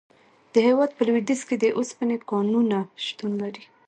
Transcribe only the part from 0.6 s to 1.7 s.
هیواد په لویدیځ کې د